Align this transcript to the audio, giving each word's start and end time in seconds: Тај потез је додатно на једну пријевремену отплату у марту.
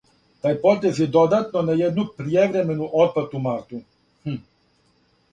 Тај 0.43 0.55
потез 0.61 0.99
је 1.01 1.05
додатно 1.15 1.61
на 1.67 1.75
једну 1.81 2.05
пријевремену 2.21 2.87
отплату 3.03 3.39
у 3.41 3.43
марту. 3.49 3.83